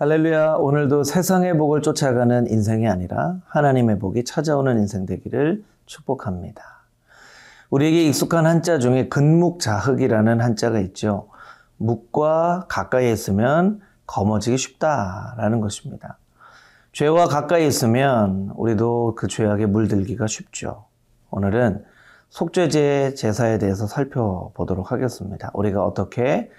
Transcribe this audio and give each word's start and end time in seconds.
할렐루야. 0.00 0.54
오늘도 0.54 1.04
세상의 1.04 1.58
복을 1.58 1.82
쫓아가는 1.82 2.46
인생이 2.46 2.88
아니라 2.88 3.36
하나님의 3.44 3.98
복이 3.98 4.24
찾아오는 4.24 4.78
인생 4.78 5.04
되기를 5.04 5.62
축복합니다. 5.84 6.62
우리에게 7.68 8.04
익숙한 8.04 8.46
한자 8.46 8.78
중에 8.78 9.10
근묵자흑이라는 9.10 10.40
한자가 10.40 10.80
있죠. 10.80 11.28
묵과 11.76 12.64
가까이 12.70 13.12
있으면 13.12 13.82
거머쥐기 14.06 14.56
쉽다라는 14.56 15.60
것입니다. 15.60 16.16
죄와 16.92 17.26
가까이 17.26 17.66
있으면 17.66 18.52
우리도 18.56 19.16
그 19.16 19.28
죄악에 19.28 19.66
물들기가 19.66 20.26
쉽죠. 20.28 20.86
오늘은 21.30 21.84
속죄제 22.30 23.12
제사에 23.16 23.58
대해서 23.58 23.86
살펴보도록 23.86 24.92
하겠습니다. 24.92 25.50
우리가 25.52 25.84
어떻게 25.84 26.50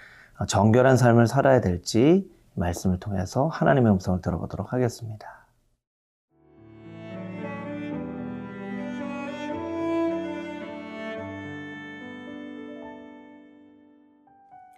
정결한 0.46 0.96
삶을 0.96 1.26
살아야 1.26 1.60
될지 1.60 2.30
말씀을 2.54 2.98
통해서 2.98 3.48
하나님의 3.48 3.92
음성을 3.92 4.20
들어보도록 4.20 4.72
하겠습니다. 4.72 5.42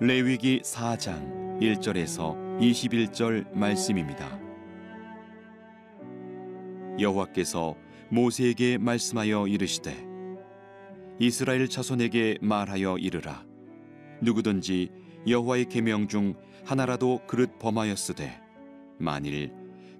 레위기 0.00 0.60
4장 0.60 1.60
1절에서 1.60 2.60
21절 2.60 3.56
말씀입니다. 3.56 4.38
여호와께서 6.98 7.74
모세에게 8.10 8.78
말씀하여 8.78 9.46
이르시되 9.46 10.06
이스라엘 11.18 11.68
자손에게 11.68 12.38
말하여 12.40 12.98
이르라 12.98 13.44
누구든지 14.20 14.90
여호와의 15.26 15.66
계명 15.66 16.08
중 16.08 16.34
하나라도 16.64 17.20
그릇 17.26 17.58
범하였으되 17.58 18.40
만일 18.98 19.52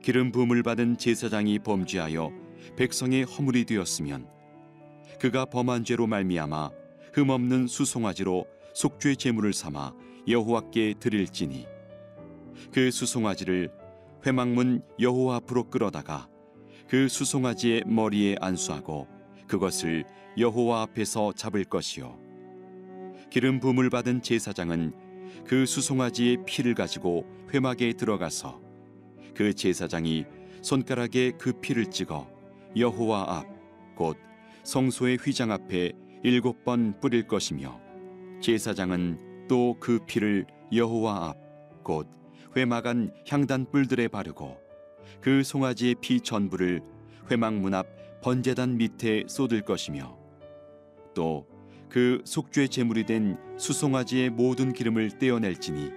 기름 0.03 0.33
부음을 0.33 0.63
받은 0.63 0.99
제사장이 0.99 1.59
범죄하여 1.61 2.31
백성의 2.77 3.25
허물이 3.25 3.65
되었으면 3.65 4.29
그가 5.21 5.45
범한 5.47 5.85
죄로 5.85 6.07
말미암아 6.07 6.71
흠없는 7.15 7.67
수송아지로 7.67 8.47
속죄 8.75 9.15
제물을 9.15 9.53
삼아 9.53 9.95
여호와께 10.29 10.95
드릴지니 11.01 11.67
그 12.73 12.91
수송아지를 12.91 13.71
회막문 14.27 14.83
여호와 15.01 15.37
앞으로 15.37 15.71
끌어다가 15.71 16.29
그 16.89 17.09
수송아지의 17.09 17.85
머리에 17.87 18.37
안수하고 18.41 19.07
그것을 19.47 20.05
여호와 20.39 20.83
앞에서 20.83 21.33
잡을 21.33 21.65
것이요. 21.65 22.19
기름 23.31 23.61
부음을 23.61 23.91
받은 23.91 24.23
제사장은 24.23 24.93
그 25.47 25.67
수송아지의 25.67 26.45
피를 26.47 26.75
가지고 26.75 27.25
회막에 27.53 27.93
들어가서 27.93 28.61
그 29.35 29.55
제사장이 29.55 30.25
손가락에 30.63 31.33
그 31.39 31.53
피를 31.61 31.91
찍어 31.91 32.29
여호와 32.77 33.27
앞 33.29 33.47
곧 33.97 34.17
성소의 34.65 35.19
휘장 35.19 35.53
앞에 35.53 35.93
일곱 36.25 36.65
번 36.65 36.99
뿌릴 37.01 37.27
것이며 37.29 37.81
제사장은 38.41 39.47
또 39.49 39.77
그 39.79 39.99
피를 40.07 40.47
여호와 40.73 41.29
앞 41.29 41.45
곧 41.85 42.09
회막 42.57 42.87
안 42.87 43.13
향단 43.29 43.67
뿔들에 43.71 44.09
바르고 44.09 44.59
그 45.21 45.43
송아지의 45.43 45.97
피 46.01 46.21
전부를 46.21 46.81
회막 47.31 47.55
문 47.55 47.75
앞 47.75 47.87
번제단 48.23 48.79
밑에 48.79 49.25
쏟을 49.29 49.63
것이며 49.63 50.17
또 51.15 51.47
그 51.95 52.21
속죄 52.25 52.67
제물이 52.67 53.07
된 53.07 53.39
수송아지의 53.57 54.31
모든 54.31 54.73
기름을 54.73 55.17
떼어낼지니 55.17 55.93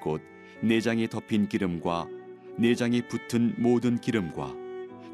곧 0.00 0.22
내장에 0.62 1.06
덮인 1.08 1.46
기름과 1.46 2.08
내장에 2.56 3.02
붙은 3.06 3.56
모든 3.58 3.98
기름과 3.98 4.54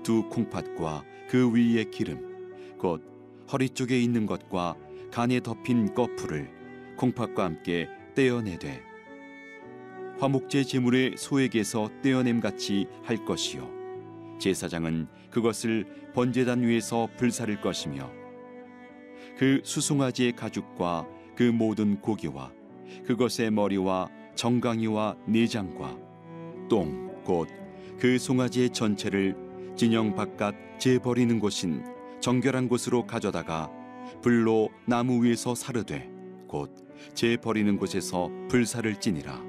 두 0.05 0.29
콩팥과 0.29 1.03
그 1.29 1.53
위의 1.53 1.91
기름 1.91 2.79
곧 2.79 3.03
허리 3.51 3.69
쪽에 3.69 4.01
있는 4.01 4.27
것과 4.27 4.77
간에 5.11 5.41
덮인 5.41 5.93
거풀을 5.93 6.49
콩팥과 6.99 7.45
함께 7.45 7.89
떼어내되 8.15 8.81
화목제 10.21 10.63
제물의 10.63 11.17
소에게서 11.17 11.91
떼어냄 12.01 12.39
같이 12.39 12.87
할 13.03 13.25
것이요. 13.25 13.69
제사장은 14.39 15.09
그것을 15.31 16.13
번제단 16.15 16.63
위에서 16.63 17.09
불사를 17.17 17.61
것이며 17.61 18.18
그 19.39 19.61
수송아지의 19.65 20.35
가죽과 20.35 21.07
그 21.37 21.45
모든 21.45 22.01
고기와 22.01 22.53
그것의 23.07 23.51
머리와 23.53 24.09
정강이와 24.35 25.17
내장과 25.27 25.97
똥 26.69 27.09
곧 27.25 27.49
그 27.99 28.19
송아지의 28.19 28.71
전체를 28.71 29.37
진영 29.77 30.15
바깥 30.15 30.55
재 30.79 30.99
버리는 30.99 31.39
곳인 31.41 31.85
정결한 32.21 32.69
곳으로 32.69 33.07
가져다가 33.07 33.71
불로 34.23 34.71
나무 34.87 35.25
위에서 35.25 35.55
사르되 35.55 36.09
곧 36.49 36.89
재 37.15 37.37
버리는 37.37 37.77
곳에서 37.77 38.29
불사를 38.49 38.93
찌니라. 38.97 39.41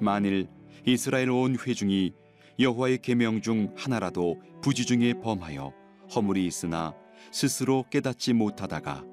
만일 0.00 0.48
이스라엘 0.86 1.30
온 1.30 1.56
회중이 1.58 2.12
여호와의 2.58 2.98
계명 3.02 3.42
중 3.42 3.74
하나라도 3.76 4.40
부지 4.62 4.86
중에 4.86 5.14
범하여 5.20 5.72
허물이 6.14 6.46
있으나 6.46 6.94
스스로 7.30 7.84
깨닫지 7.90 8.32
못하다가 8.32 9.04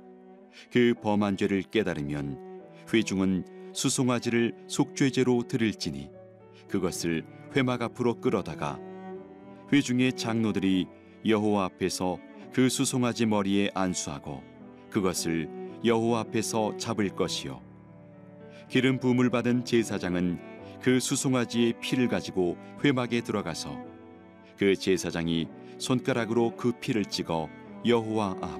그 0.71 0.93
범한 1.01 1.37
죄를 1.37 1.63
깨달으면 1.63 2.61
회중은 2.93 3.71
수송아지를 3.73 4.53
속죄제로 4.67 5.47
드릴지니 5.47 6.09
그것을 6.67 7.25
회막 7.55 7.81
앞으로 7.81 8.19
끌어다가 8.19 8.79
회중의 9.71 10.13
장로들이 10.13 10.87
여호와 11.25 11.65
앞에서 11.65 12.19
그 12.51 12.69
수송아지 12.69 13.25
머리에 13.25 13.71
안수하고 13.73 14.43
그것을 14.89 15.49
여호와 15.83 16.21
앞에서 16.21 16.77
잡을 16.77 17.09
것이요. 17.09 17.61
기름 18.69 18.99
부음을 18.99 19.29
받은 19.29 19.65
제사장은 19.65 20.39
그 20.81 20.99
수송아지의 20.99 21.79
피를 21.79 22.07
가지고 22.07 22.57
회막에 22.83 23.21
들어가서 23.21 23.77
그 24.57 24.75
제사장이 24.75 25.47
손가락으로 25.77 26.55
그 26.55 26.73
피를 26.79 27.05
찍어 27.05 27.49
여호와 27.85 28.37
앞 28.41 28.59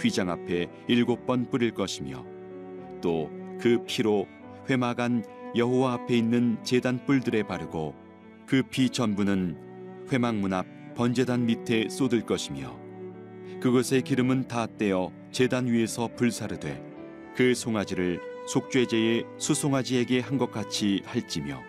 휘장 0.00 0.30
앞에 0.30 0.68
일곱 0.88 1.26
번 1.26 1.48
뿌릴 1.50 1.72
것이며 1.72 2.24
또 3.00 3.28
그 3.58 3.82
피로 3.86 4.26
회막 4.68 5.00
안 5.00 5.24
여호와 5.56 5.94
앞에 5.94 6.14
있는 6.18 6.58
제단 6.62 7.06
뿔들에 7.06 7.42
바르고 7.44 7.94
그 8.46 8.62
피 8.70 8.90
전부는 8.90 9.56
회막 10.12 10.34
문 10.36 10.52
앞 10.52 10.66
번제단 10.94 11.46
밑에 11.46 11.88
쏟을 11.88 12.26
것이며 12.26 12.78
그것의 13.60 14.02
기름은 14.04 14.46
다 14.48 14.66
떼어 14.66 15.10
제단 15.32 15.66
위에서 15.68 16.08
불사르되 16.16 16.82
그 17.34 17.54
송아지를 17.54 18.20
속죄제의 18.46 19.24
수송아지에게 19.38 20.20
한 20.20 20.36
것 20.36 20.50
같이 20.50 21.00
할지며 21.06 21.62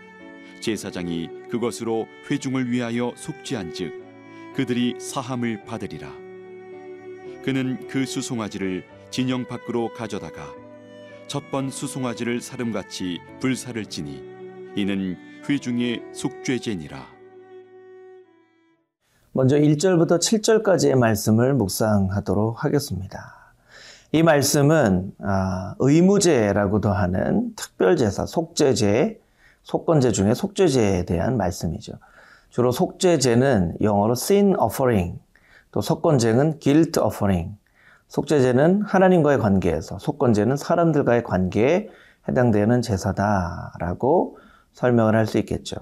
제사장이 0.60 1.30
그것으로 1.50 2.06
회중을 2.30 2.70
위하여 2.70 3.14
속죄한즉 3.16 4.54
그들이 4.56 4.96
사함을 5.00 5.64
받으리라 5.64 6.12
그는 7.48 7.88
그 7.88 8.06
수송아지를 8.06 8.84
진영 9.10 9.48
밖으로 9.48 9.94
가져다가 9.94 10.44
첫 11.28 11.50
번 11.50 11.72
수송아지를 11.72 12.42
사름같이 12.42 13.20
불사를 13.40 13.86
지니 13.86 14.22
이는 14.76 15.16
회중의 15.48 16.04
속죄제니라 16.14 16.98
먼저 19.32 19.56
1절부터 19.56 20.20
7절까지의 20.20 20.96
말씀을 20.96 21.54
묵상하도록 21.54 22.66
하겠습니다. 22.66 23.54
이 24.12 24.24
말씀은 24.24 25.14
아, 25.20 25.76
의무제라고도 25.80 26.92
하는 26.92 27.56
특별제사, 27.56 28.26
속죄제, 28.26 29.22
속건제 29.64 30.12
중에 30.12 30.34
속죄제에 30.34 31.06
대한 31.06 31.38
말씀이죠. 31.38 31.94
주로 32.50 32.74
속죄제는 32.74 33.78
영어로 33.82 34.14
sin 34.18 34.60
offering, 34.60 35.18
또 35.78 35.82
속건제는 35.82 36.60
guilt 36.60 37.00
offering. 37.00 37.56
속죄제는 38.08 38.82
하나님과의 38.82 39.38
관계에서, 39.38 40.00
속건제는 40.00 40.58
사람들과의 40.58 41.24
관계에 41.24 41.90
해당되는 42.28 42.82
제사다라고 42.82 44.40
설명을 44.74 45.16
할 45.16 45.28
수 45.28 45.38
있겠죠. 45.38 45.76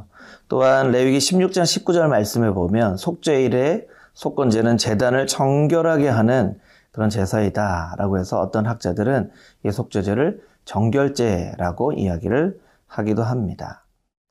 또한 0.50 0.92
레위기 0.92 1.20
16장 1.20 1.64
19절 1.64 2.10
말씀에 2.10 2.50
보면 2.50 2.98
속죄일에 2.98 3.88
속건제는 4.14 4.76
재단을 4.76 5.28
정결하게 5.28 6.10
하는 6.10 6.60
그런 6.92 7.10
제사이다라고 7.10 8.18
해서 8.20 8.42
어떤 8.42 8.66
학자들은 8.66 9.32
이 9.64 9.72
속죄제를 9.72 10.42
정결제라고 10.66 11.94
이야기를 11.94 12.60
하기도 12.88 13.24
합니다. 13.24 13.85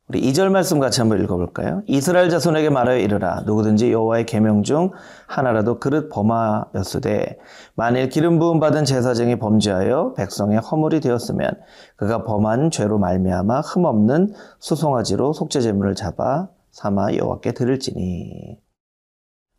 우리 0.06 0.20
2절 0.20 0.50
말씀 0.50 0.80
같이 0.80 1.00
한번 1.00 1.22
읽어볼까요? 1.22 1.82
이스라엘 1.86 2.28
자손에게 2.28 2.68
말하여 2.68 2.98
이르라 2.98 3.44
누구든지 3.46 3.90
여호와의 3.90 4.26
계명 4.26 4.62
중 4.62 4.90
하나라도 5.26 5.80
그릇 5.80 6.10
범하였으되 6.10 7.38
만일 7.74 8.10
기름 8.10 8.38
부음 8.38 8.60
받은 8.60 8.84
제사장이 8.84 9.38
범죄하여 9.38 10.12
백성의 10.12 10.58
허물이 10.58 11.00
되었으면 11.00 11.50
그가 11.96 12.24
범한 12.24 12.70
죄로 12.70 12.98
말미암아 12.98 13.60
흠 13.60 13.86
없는 13.86 14.34
수송아지로 14.58 15.32
속죄 15.32 15.62
제물을 15.62 15.94
잡아 15.94 16.48
삼아 16.72 17.14
여호와께 17.14 17.52
드릴지니 17.52 18.58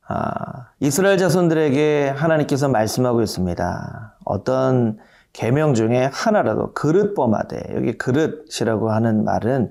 아, 0.08 0.70
이스라엘 0.80 1.18
자손들에게 1.18 2.10
하나님께서 2.10 2.70
말씀하고 2.70 3.24
있습니다. 3.24 4.18
어떤 4.24 5.00
계명 5.36 5.74
중에 5.74 6.10
하나라도 6.14 6.74
그릇 6.74 7.14
범하되 7.14 7.76
여기 7.76 7.98
그릇이라고 7.98 8.92
하는 8.92 9.26
말은 9.26 9.70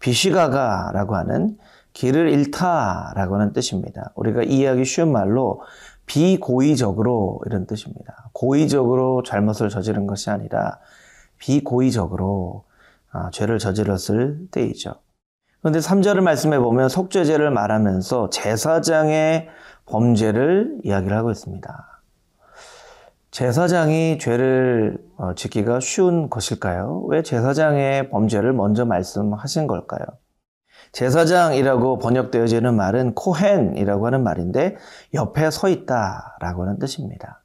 비시가가라고 0.00 1.16
하는 1.16 1.56
길을 1.92 2.28
잃다라고 2.28 3.36
하는 3.36 3.52
뜻입니다. 3.52 4.12
우리가 4.16 4.42
이해하기 4.42 4.84
쉬운 4.84 5.12
말로 5.12 5.62
비고의적으로 6.06 7.40
이런 7.46 7.66
뜻입니다. 7.66 8.28
고의적으로 8.32 9.22
잘못을 9.22 9.68
저지른 9.68 10.06
것이 10.06 10.30
아니라 10.30 10.78
비고의적으로 11.38 12.64
아, 13.10 13.30
죄를 13.30 13.58
저질렀을 13.58 14.48
때이죠. 14.50 14.94
그런데 15.60 15.78
3절을 15.80 16.20
말씀해 16.20 16.58
보면 16.58 16.88
속죄죄를 16.88 17.50
말하면서 17.50 18.30
제사장의 18.30 19.48
범죄를 19.86 20.78
이야기를 20.84 21.16
하고 21.16 21.30
있습니다. 21.30 21.95
제사장이 23.36 24.16
죄를 24.16 24.96
어, 25.18 25.34
짓기가 25.34 25.78
쉬운 25.78 26.30
것일까요? 26.30 27.02
왜 27.08 27.20
제사장의 27.20 28.08
범죄를 28.08 28.54
먼저 28.54 28.86
말씀하신 28.86 29.66
걸까요? 29.66 30.06
제사장이라고 30.92 31.98
번역되어지는 31.98 32.74
말은 32.74 33.14
코헨이라고 33.14 34.06
하는 34.06 34.22
말인데 34.22 34.76
옆에 35.12 35.50
서 35.50 35.68
있다라고 35.68 36.62
하는 36.62 36.78
뜻입니다. 36.78 37.44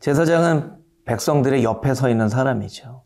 제사장은 0.00 0.74
백성들의 1.04 1.62
옆에 1.62 1.94
서 1.94 2.08
있는 2.08 2.28
사람이죠. 2.28 3.04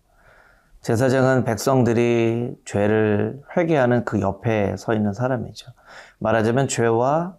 제사장은 0.80 1.44
백성들이 1.44 2.54
죄를 2.64 3.42
회개하는 3.54 4.06
그 4.06 4.22
옆에 4.22 4.74
서 4.78 4.94
있는 4.94 5.12
사람이죠. 5.12 5.70
말하자면 6.18 6.68
죄와 6.68 7.36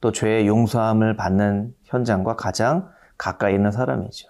또 0.00 0.10
죄의 0.10 0.46
용서함을 0.46 1.16
받는 1.16 1.74
현장과 1.84 2.36
가장 2.36 2.88
가까이 3.20 3.54
있는 3.54 3.70
사람이죠. 3.70 4.28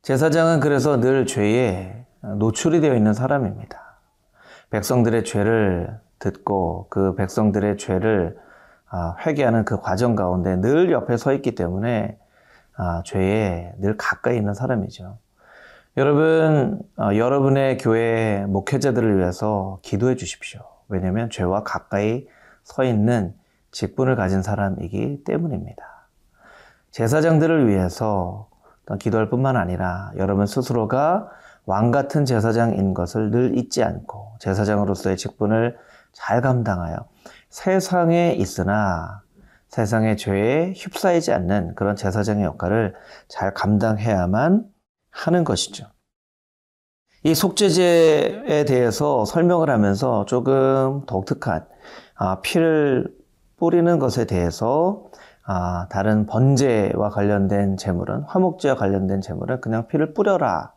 제사장은 0.00 0.60
그래서 0.60 0.98
늘 0.98 1.26
죄에 1.26 2.06
노출이 2.38 2.80
되어 2.80 2.94
있는 2.96 3.12
사람입니다. 3.12 3.98
백성들의 4.70 5.24
죄를 5.24 6.00
듣고 6.18 6.86
그 6.88 7.14
백성들의 7.16 7.76
죄를 7.76 8.38
아, 8.88 9.14
회개하는 9.26 9.66
그 9.66 9.78
과정 9.78 10.16
가운데 10.16 10.56
늘 10.56 10.90
옆에 10.90 11.18
서 11.18 11.34
있기 11.34 11.54
때문에 11.54 12.18
아, 12.76 13.02
죄에 13.04 13.74
늘 13.78 13.98
가까이 13.98 14.38
있는 14.38 14.54
사람이죠. 14.54 15.18
여러분, 15.98 16.80
어, 16.96 17.14
여러분의 17.14 17.76
교회 17.76 18.46
목회자들을 18.48 19.18
위해서 19.18 19.80
기도해 19.82 20.16
주십시오. 20.16 20.62
왜냐하면 20.88 21.28
죄와 21.28 21.62
가까이 21.62 22.26
서 22.64 22.84
있는 22.84 23.34
직분을 23.70 24.16
가진 24.16 24.40
사람이기 24.40 25.24
때문입니다. 25.24 25.91
제사장들을 26.92 27.68
위해서 27.68 28.48
기도할 29.00 29.30
뿐만 29.30 29.56
아니라 29.56 30.12
여러분 30.16 30.46
스스로가 30.46 31.28
왕 31.64 31.90
같은 31.90 32.24
제사장인 32.24 32.94
것을 32.94 33.30
늘 33.30 33.56
잊지 33.56 33.82
않고 33.82 34.36
제사장으로서의 34.40 35.16
직분을 35.16 35.76
잘 36.12 36.40
감당하여 36.40 36.96
세상에 37.48 38.32
있으나 38.32 39.22
세상의 39.68 40.18
죄에 40.18 40.72
휩싸이지 40.76 41.32
않는 41.32 41.74
그런 41.76 41.96
제사장의 41.96 42.44
역할을 42.44 42.94
잘 43.28 43.54
감당해야만 43.54 44.64
하는 45.10 45.44
것이죠. 45.44 45.86
이 47.24 47.34
속죄제에 47.34 48.64
대해서 48.66 49.24
설명을 49.24 49.70
하면서 49.70 50.26
조금 50.26 51.06
독특한 51.06 51.66
아, 52.16 52.40
피를 52.40 53.14
뿌리는 53.56 53.98
것에 53.98 54.26
대해서 54.26 55.06
아, 55.44 55.86
다른 55.90 56.26
번제와 56.26 57.10
관련된 57.10 57.76
제물은 57.76 58.22
화목제와 58.22 58.76
관련된 58.76 59.20
제물은 59.20 59.60
그냥 59.60 59.86
피를 59.88 60.14
뿌려라 60.14 60.72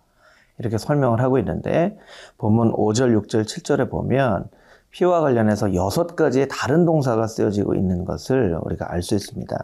이렇게 0.58 0.78
설명을 0.78 1.22
하고 1.22 1.38
있는데 1.40 1.98
본문 2.38 2.72
5절, 2.74 3.22
6절, 3.22 3.44
7절에 3.44 3.90
보면 3.90 4.50
피와 4.92 5.20
관련해서 5.22 5.74
여섯 5.76 6.16
가지의 6.16 6.48
다른 6.50 6.86
동사가 6.86 7.28
쓰여지고 7.28 7.76
있는 7.76 8.06
것을 8.06 8.58
우리가 8.64 8.92
알 8.92 9.02
수 9.02 9.14
있습니다. 9.16 9.58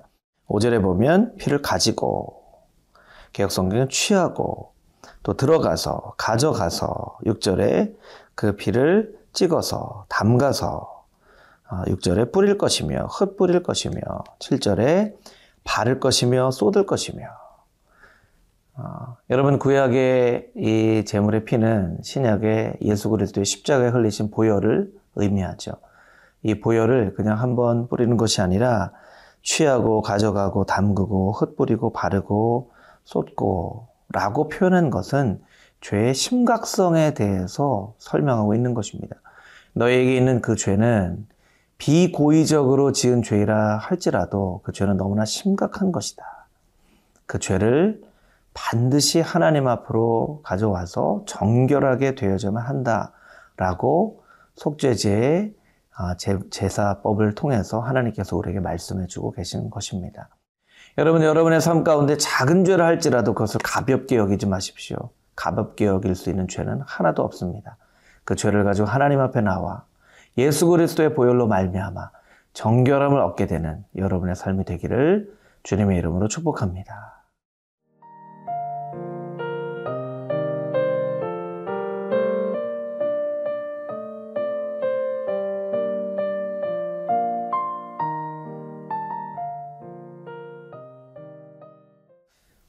5절에 0.47 0.81
보면 0.81 1.35
피를 1.37 1.61
가지고 1.61 2.41
개혁 3.31 3.51
성경은 3.51 3.87
취하고 3.89 4.73
또 5.23 5.35
들어가서 5.35 6.15
가져가서 6.17 7.19
6절에 7.25 7.95
그 8.35 8.55
피를 8.57 9.17
찍어서 9.31 10.05
담가서 10.09 11.00
6절에 11.71 12.27
아, 12.27 12.31
뿌릴 12.31 12.57
것이며 12.57 13.05
흩뿌릴 13.05 13.63
것이며 13.63 14.01
7절에 14.39 15.15
바를 15.63 15.99
것이며 15.99 16.51
쏟을 16.51 16.85
것이며 16.85 17.23
어, 18.73 19.17
여러분 19.29 19.59
구약의 19.59 20.51
이 20.55 21.03
제물의 21.05 21.45
피는 21.45 21.99
신약의 22.03 22.77
예수 22.81 23.09
그리스도의 23.09 23.45
십자가에 23.45 23.89
흘리신 23.89 24.31
보혈을 24.31 24.91
의미하죠. 25.15 25.73
이 26.43 26.59
보혈을 26.59 27.13
그냥 27.13 27.39
한 27.39 27.55
번 27.55 27.87
뿌리는 27.87 28.17
것이 28.17 28.41
아니라 28.41 28.91
취하고 29.43 30.01
가져가고 30.01 30.65
담그고 30.65 31.33
흩뿌리고 31.33 31.93
바르고 31.93 32.71
쏟고 33.03 33.87
라고 34.09 34.49
표현한 34.49 34.89
것은 34.89 35.41
죄의 35.81 36.13
심각성에 36.13 37.13
대해서 37.13 37.93
설명하고 37.97 38.53
있는 38.55 38.73
것입니다. 38.73 39.15
너에게 39.73 40.15
있는 40.15 40.41
그 40.41 40.55
죄는 40.55 41.27
비고의적으로 41.81 42.91
지은 42.91 43.23
죄라 43.23 43.77
할지라도 43.77 44.61
그 44.63 44.71
죄는 44.71 44.97
너무나 44.97 45.25
심각한 45.25 45.91
것이다. 45.91 46.23
그 47.25 47.39
죄를 47.39 48.03
반드시 48.53 49.19
하나님 49.19 49.67
앞으로 49.67 50.41
가져와서 50.43 51.23
정결하게 51.25 52.13
되어야만 52.13 52.63
한다라고 52.63 54.23
속죄제의 54.57 55.55
아, 55.97 56.15
제사법을 56.51 57.33
통해서 57.33 57.79
하나님께서 57.79 58.37
우리에게 58.37 58.59
말씀해 58.59 59.07
주고 59.07 59.31
계신 59.31 59.71
것입니다. 59.71 60.29
여러분, 60.99 61.23
여러분의 61.23 61.61
삶 61.61 61.83
가운데 61.83 62.15
작은 62.15 62.63
죄를 62.63 62.85
할지라도 62.85 63.33
그것을 63.33 63.59
가볍게 63.63 64.17
여기지 64.17 64.45
마십시오. 64.45 65.09
가볍게 65.35 65.87
여길 65.87 66.13
수 66.13 66.29
있는 66.29 66.47
죄는 66.47 66.81
하나도 66.85 67.23
없습니다. 67.23 67.77
그 68.23 68.35
죄를 68.35 68.65
가지고 68.65 68.87
하나님 68.87 69.19
앞에 69.19 69.41
나와 69.41 69.85
예수 70.37 70.67
그리스도의 70.67 71.13
보혈로 71.13 71.47
말미암아 71.47 72.11
정결함을 72.53 73.19
얻게 73.19 73.47
되는 73.47 73.83
여러분의 73.95 74.35
삶이 74.35 74.65
되기를 74.65 75.33
주님의 75.63 75.97
이름으로 75.97 76.27
축복합니다. 76.27 77.21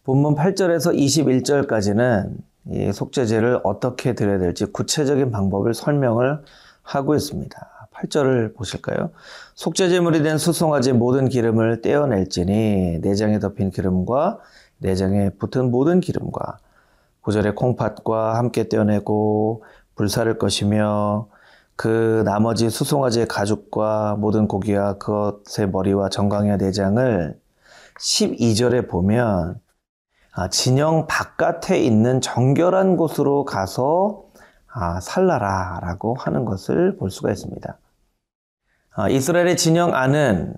본문 0.04 0.34
8절에서 0.34 0.96
21절까지는 0.98 2.36
이 2.66 2.92
속죄제를 2.92 3.60
어떻게 3.62 4.14
드려야 4.14 4.38
될지 4.38 4.66
구체적인 4.66 5.30
방법을 5.30 5.74
설명을 5.74 6.42
하고 6.82 7.14
있습니다. 7.14 7.88
8절을 7.94 8.54
보실까요? 8.56 9.10
속죄제물이 9.54 10.22
된 10.22 10.38
수송아지 10.38 10.92
모든 10.92 11.28
기름을 11.28 11.82
떼어낼지니 11.82 12.98
내장에 13.00 13.38
덮인 13.38 13.70
기름과 13.70 14.38
내장에 14.78 15.30
붙은 15.30 15.70
모든 15.70 16.00
기름과 16.00 16.58
구절에 17.20 17.52
콩팥과 17.52 18.36
함께 18.36 18.68
떼어내고 18.68 19.64
불사를 19.94 20.36
것이며 20.38 21.28
그 21.76 22.22
나머지 22.24 22.68
수송아지의 22.68 23.26
가죽과 23.28 24.16
모든 24.18 24.48
고기와 24.48 24.98
그것의 24.98 25.70
머리와 25.70 26.08
정강이와 26.08 26.56
내장을 26.56 27.38
12절에 27.98 28.88
보면 28.88 29.60
아, 30.34 30.48
진영 30.48 31.06
바깥에 31.06 31.78
있는 31.78 32.20
정결한 32.20 32.96
곳으로 32.96 33.44
가서 33.44 34.24
아, 34.74 35.00
살라라 35.00 35.80
라고 35.82 36.14
하는 36.14 36.44
것을 36.44 36.96
볼 36.96 37.10
수가 37.10 37.30
있습니다. 37.30 37.78
아, 38.94 39.08
이스라엘의 39.08 39.56
진영 39.56 39.94
안은 39.94 40.54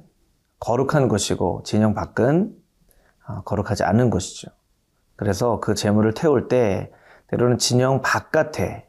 거룩한 0.61 1.09
것이고 1.09 1.62
진영 1.64 1.94
밖은 1.94 2.54
아, 3.26 3.42
거룩하지 3.42 3.85
않은 3.85 4.11
것이죠. 4.11 4.50
그래서 5.16 5.61
그 5.61 5.75
재물을 5.75 6.12
태울 6.14 6.49
때 6.49 6.92
때로는 7.28 7.59
진영 7.59 8.02
바깥에 8.02 8.88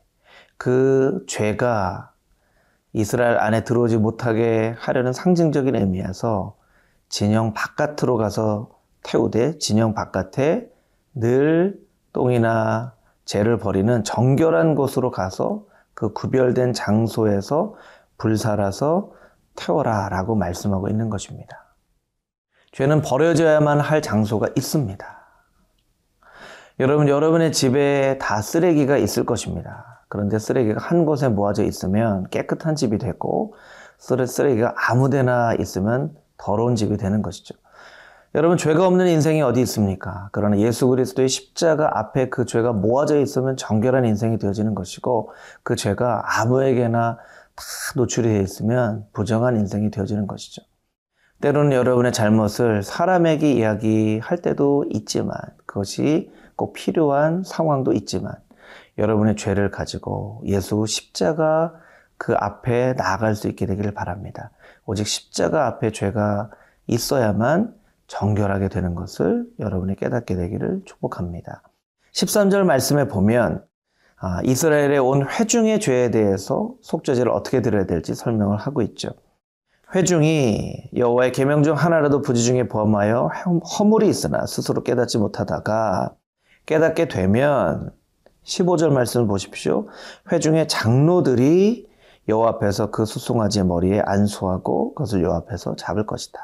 그 0.57 1.23
죄가 1.27 2.13
이스라엘 2.93 3.37
안에 3.37 3.63
들어오지 3.63 3.97
못하게 3.97 4.75
하려는 4.77 5.11
상징적인 5.11 5.75
의미에서 5.75 6.55
진영 7.09 7.53
바깥으로 7.53 8.17
가서 8.17 8.69
태우되 9.03 9.57
진영 9.57 9.93
바깥에 9.93 10.69
늘 11.13 11.79
똥이나 12.13 12.94
죄를 13.25 13.57
버리는 13.57 14.03
정결한 14.03 14.75
곳으로 14.75 15.11
가서 15.11 15.65
그 15.93 16.13
구별된 16.13 16.73
장소에서 16.73 17.75
불살아서 18.17 19.11
태워라 19.55 20.09
라고 20.09 20.35
말씀하고 20.35 20.89
있는 20.89 21.09
것입니다. 21.09 21.75
죄는 22.71 23.01
버려져야만 23.01 23.79
할 23.79 24.01
장소가 24.01 24.49
있습니다. 24.55 25.25
여러분, 26.81 27.07
여러분의 27.07 27.53
집에 27.53 28.17
다 28.17 28.41
쓰레기가 28.41 28.97
있을 28.97 29.25
것입니다. 29.25 30.03
그런데 30.09 30.37
쓰레기가 30.37 30.81
한 30.81 31.05
곳에 31.05 31.29
모아져 31.29 31.63
있으면 31.63 32.27
깨끗한 32.29 32.75
집이 32.75 32.97
되고, 32.97 33.53
쓰레기가 33.97 34.73
아무 34.75 35.09
데나 35.09 35.53
있으면 35.53 36.13
더러운 36.37 36.75
집이 36.75 36.97
되는 36.97 37.21
것이죠. 37.21 37.55
여러분, 38.35 38.57
죄가 38.57 38.85
없는 38.85 39.07
인생이 39.07 39.41
어디 39.41 39.61
있습니까? 39.61 40.27
그러나 40.33 40.59
예수 40.59 40.89
그리스도의 40.89 41.29
십자가 41.29 41.97
앞에 41.97 42.27
그 42.27 42.43
죄가 42.43 42.73
모아져 42.73 43.17
있으면 43.21 43.55
정결한 43.55 44.03
인생이 44.03 44.39
되어지는 44.39 44.75
것이고, 44.75 45.31
그 45.63 45.77
죄가 45.77 46.41
아무에게나 46.41 47.15
다 47.15 47.63
노출이 47.95 48.27
되어 48.27 48.41
있으면 48.41 49.05
부정한 49.13 49.55
인생이 49.55 49.89
되어지는 49.89 50.27
것이죠. 50.27 50.63
때로는 51.39 51.71
여러분의 51.71 52.11
잘못을 52.11 52.83
사람에게 52.83 53.53
이야기할 53.53 54.39
때도 54.39 54.83
있지만, 54.89 55.37
그것이 55.65 56.29
꼭 56.57 56.73
필요한 56.73 57.41
상황도 57.45 57.93
있지만, 57.93 58.33
여러분의 58.97 59.37
죄를 59.37 59.71
가지고 59.71 60.41
예수 60.43 60.85
십자가 60.87 61.73
그 62.17 62.33
앞에 62.37 62.95
나아갈 62.97 63.33
수 63.35 63.47
있게 63.47 63.65
되기를 63.65 63.93
바랍니다. 63.93 64.51
오직 64.85 65.07
십자가 65.07 65.67
앞에 65.67 65.93
죄가 65.93 66.49
있어야만 66.87 67.84
정결하게 68.07 68.69
되는 68.69 68.95
것을 68.95 69.45
여러분이 69.59 69.95
깨닫게 69.95 70.35
되기를 70.35 70.81
축복합니다. 70.85 71.63
13절 72.13 72.63
말씀에 72.63 73.07
보면 73.07 73.63
아, 74.17 74.41
이스라엘의 74.43 74.99
온 74.99 75.27
회중의 75.27 75.79
죄에 75.79 76.11
대해서 76.11 76.73
속죄제를 76.81 77.31
어떻게 77.31 77.61
드려야 77.61 77.85
될지 77.85 78.15
설명을 78.15 78.57
하고 78.57 78.81
있죠. 78.81 79.09
회중이 79.93 80.89
여호와의 80.95 81.31
계명 81.31 81.63
중 81.63 81.75
하나라도 81.75 82.21
부지 82.21 82.43
중에 82.43 82.67
범하여 82.67 83.29
허물이 83.79 84.07
있으나 84.07 84.45
스스로 84.45 84.83
깨닫지 84.83 85.17
못하다가 85.17 86.15
깨닫게 86.65 87.07
되면 87.07 87.91
15절 88.43 88.91
말씀을 88.91 89.27
보십시오. 89.27 89.87
회중의 90.31 90.67
장로들이 90.67 91.87
여호와 92.27 92.49
앞에서 92.49 92.89
그 92.89 93.05
수송아지의 93.05 93.65
머리에 93.65 94.01
안수하고 94.03 94.95
그것을 94.95 95.23
여호와 95.23 95.37
앞에서 95.37 95.75
잡을 95.75 96.05
것이다. 96.05 96.39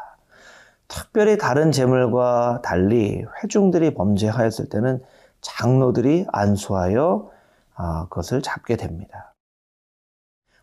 특별히 0.91 1.38
다른 1.38 1.71
제물과 1.71 2.62
달리 2.63 3.25
회중들이 3.41 3.93
범죄하였을 3.93 4.67
때는 4.67 5.01
장로들이 5.39 6.27
안수하여 6.31 7.31
아, 7.75 8.07
그것을 8.10 8.41
잡게 8.41 8.75
됩니다. 8.75 9.33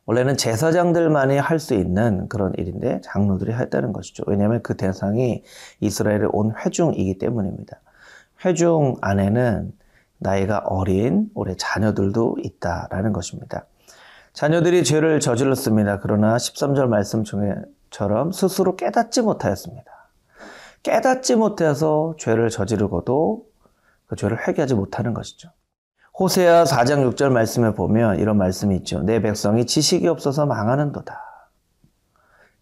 원래는 0.05 0.37
제사장들만이 0.37 1.39
할 1.39 1.59
수 1.59 1.75
있는 1.75 2.29
그런 2.29 2.53
일인데 2.57 3.01
장로들이 3.03 3.53
했다는 3.53 3.93
것이죠. 3.93 4.25
왜냐하면 4.27 4.63
그 4.63 4.77
대상이 4.77 5.43
이스라엘의 5.81 6.29
온 6.33 6.55
회중이기 6.55 7.19
때문입니다. 7.19 7.81
회중 8.45 8.97
안에는 9.01 9.73
나이가 10.19 10.59
어린 10.59 11.31
우리 11.35 11.57
자녀들도 11.57 12.37
있다라는 12.43 13.13
것입니다. 13.13 13.65
자녀들이 14.35 14.85
죄를 14.85 15.21
저질렀습니다. 15.21 16.01
그러나 16.01 16.37
13절 16.37 16.87
말씀 16.87 17.25
중에처럼 17.25 18.33
스스로 18.33 18.77
깨닫지 18.77 19.23
못하였습니다. 19.23 19.98
깨닫지 20.83 21.37
못해서 21.37 22.15
죄를 22.19 22.51
저지르고도 22.51 23.45
그 24.07 24.17
죄를 24.17 24.47
회개하지 24.47 24.75
못하는 24.75 25.15
것이죠. 25.15 25.51
호세아 26.19 26.65
4장 26.65 27.09
6절 27.11 27.31
말씀에 27.31 27.75
보면 27.75 28.19
이런 28.19 28.39
말씀이 28.39 28.75
있죠. 28.79 29.03
내 29.03 29.21
백성이 29.21 29.67
지식이 29.67 30.09
없어서 30.09 30.47
망하는도다. 30.47 31.29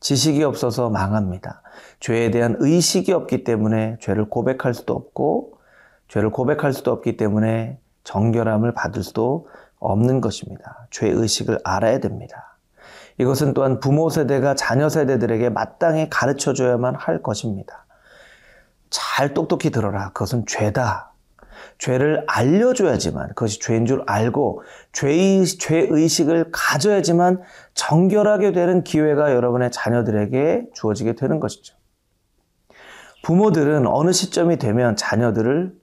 지식이 0.00 0.44
없어서 0.44 0.90
망합니다. 0.90 1.62
죄에 2.00 2.30
대한 2.30 2.56
의식이 2.58 3.12
없기 3.12 3.44
때문에 3.44 3.96
죄를 4.00 4.28
고백할 4.28 4.74
수도 4.74 4.94
없고 4.94 5.58
죄를 6.08 6.30
고백할 6.30 6.72
수도 6.72 6.92
없기 6.92 7.16
때문에 7.16 7.80
정결함을 8.04 8.74
받을 8.74 9.02
수도 9.02 9.48
없는 9.78 10.20
것입니다. 10.20 10.86
죄 10.90 11.08
의식을 11.08 11.58
알아야 11.64 11.98
됩니다. 11.98 12.58
이것은 13.18 13.54
또한 13.54 13.80
부모 13.80 14.10
세대가 14.10 14.54
자녀 14.54 14.88
세대들에게 14.88 15.48
마땅히 15.48 16.08
가르쳐 16.10 16.52
줘야만 16.52 16.94
할 16.94 17.22
것입니다. 17.22 17.85
잘 18.96 19.34
똑똑히 19.34 19.70
들어라. 19.70 20.08
그것은 20.12 20.46
죄다. 20.46 21.12
죄를 21.78 22.24
알려줘야지만 22.26 23.28
그것이 23.28 23.60
죄인 23.60 23.84
줄 23.84 24.02
알고 24.06 24.62
죄의, 24.92 25.44
죄의식을 25.44 26.50
가져야지만 26.50 27.42
정결하게 27.74 28.52
되는 28.52 28.82
기회가 28.82 29.34
여러분의 29.34 29.70
자녀들에게 29.70 30.68
주어지게 30.72 31.14
되는 31.14 31.40
것이죠. 31.40 31.76
부모들은 33.22 33.86
어느 33.86 34.12
시점이 34.12 34.56
되면 34.56 34.96
자녀들을 34.96 35.74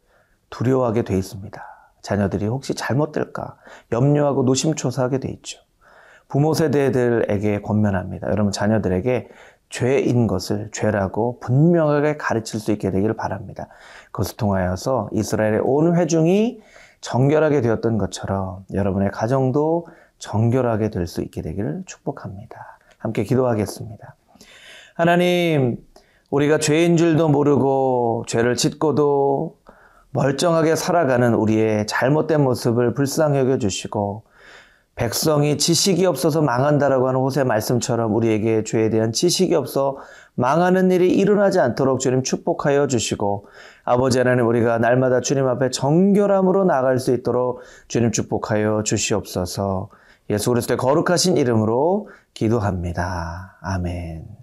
두려워하게 0.49 1.03
돼 1.03 1.15
있습니다. 1.15 1.63
자녀들이 2.01 2.47
혹시 2.47 2.73
잘못될까 2.73 3.57
염려하고 3.91 4.43
노심초사하게 4.43 5.19
돼 5.19 5.29
있죠. 5.29 5.59
부모 6.27 6.55
세대들에게 6.55 7.61
권면합니다. 7.61 8.27
여러분 8.31 8.51
자녀들에게 8.51 9.29
죄인 9.73 10.27
것을 10.27 10.69
죄라고 10.71 11.39
분명하게 11.39 12.17
가르칠 12.17 12.59
수 12.59 12.71
있게 12.71 12.91
되기를 12.91 13.15
바랍니다. 13.15 13.69
그것을 14.11 14.37
통하여서 14.37 15.09
이스라엘의 15.13 15.61
온 15.63 15.97
회중이 15.97 16.61
정결하게 17.01 17.61
되었던 17.61 17.97
것처럼 17.97 18.65
여러분의 18.71 19.09
가정도 19.09 19.87
정결하게 20.19 20.91
될 20.91 21.07
수 21.07 21.23
있게 21.23 21.41
되기를 21.41 21.85
축복합니다. 21.87 22.77
함께 22.99 23.23
기도하겠습니다. 23.23 24.15
하나님, 24.93 25.77
우리가 26.29 26.59
죄인 26.59 26.95
줄도 26.95 27.29
모르고 27.29 28.25
죄를 28.27 28.55
짓고도 28.55 29.57
멀쩡하게 30.11 30.75
살아가는 30.75 31.33
우리의 31.33 31.87
잘못된 31.87 32.43
모습을 32.43 32.93
불쌍히 32.93 33.39
여겨 33.39 33.57
주시고 33.57 34.21
백성이 34.95 35.57
지식이 35.57 36.05
없어서 36.05 36.41
망한다라고 36.41 37.07
하는 37.07 37.19
호세 37.19 37.43
말씀처럼 37.43 38.13
우리에게 38.13 38.63
죄에 38.63 38.89
대한 38.89 39.11
지식이 39.11 39.55
없어 39.55 39.97
망하는 40.35 40.91
일이 40.91 41.09
일어나지 41.11 41.59
않도록 41.59 41.99
주님 41.99 42.21
축복하여 42.21 42.87
주시고 42.87 43.47
아버지 43.83 44.19
하나님 44.19 44.47
우리가 44.47 44.77
날마다 44.77 45.19
주님 45.21 45.47
앞에 45.47 45.71
정결함으로 45.71 46.65
나갈 46.65 46.99
수 46.99 47.13
있도록 47.13 47.61
주님 47.87 48.11
축복하여 48.11 48.83
주시옵소서 48.83 49.89
예수 50.29 50.51
그리스도의 50.51 50.77
거룩하신 50.77 51.37
이름으로 51.37 52.09
기도합니다. 52.33 53.57
아멘. 53.61 54.42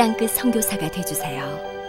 땅끝 0.00 0.30
선교사가 0.30 0.90
되주세요. 0.90 1.79